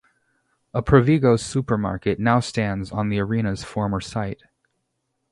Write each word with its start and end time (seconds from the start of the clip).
A 0.73 0.81
Provigo 0.81 1.39
supermarket 1.39 2.19
now 2.19 2.39
stands 2.39 2.91
on 2.91 3.09
the 3.09 3.19
arena's 3.19 3.63
former 3.63 4.01
site. 4.01 4.41